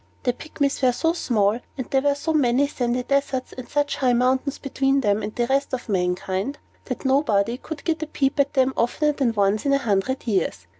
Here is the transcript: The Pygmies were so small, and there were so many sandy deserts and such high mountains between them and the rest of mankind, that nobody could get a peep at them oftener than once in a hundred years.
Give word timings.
The 0.23 0.33
Pygmies 0.33 0.81
were 0.81 0.93
so 0.93 1.13
small, 1.13 1.59
and 1.77 1.87
there 1.91 2.01
were 2.01 2.15
so 2.15 2.33
many 2.33 2.65
sandy 2.67 3.03
deserts 3.03 3.53
and 3.53 3.69
such 3.69 3.97
high 3.97 4.13
mountains 4.13 4.57
between 4.57 5.01
them 5.01 5.21
and 5.21 5.35
the 5.35 5.45
rest 5.45 5.75
of 5.75 5.87
mankind, 5.87 6.57
that 6.85 7.05
nobody 7.05 7.57
could 7.59 7.83
get 7.83 8.01
a 8.01 8.07
peep 8.07 8.39
at 8.39 8.55
them 8.55 8.73
oftener 8.75 9.11
than 9.11 9.33
once 9.35 9.63
in 9.63 9.73
a 9.73 9.77
hundred 9.77 10.25
years. 10.25 10.65